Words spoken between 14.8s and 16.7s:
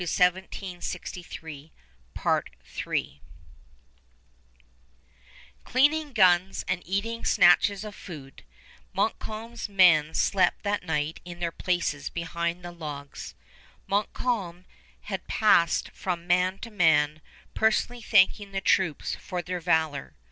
had passed from man